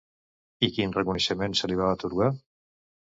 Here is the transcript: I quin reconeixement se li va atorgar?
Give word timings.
I 0.67 0.69
quin 0.77 0.95
reconeixement 0.95 1.57
se 1.59 1.69
li 1.73 1.77
va 1.83 1.91
atorgar? 1.99 2.31